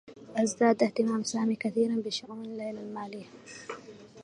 ازداد 0.43 0.77
اهتمام 0.83 1.23
سامي 1.23 1.55
كثيرا 1.55 1.95
بشؤون 1.95 2.43
ليلى 2.43 2.79
الماليّة. 2.81 3.25